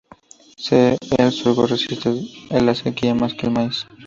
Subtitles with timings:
[0.71, 3.85] El sorgo resiste la sequía más que el maíz.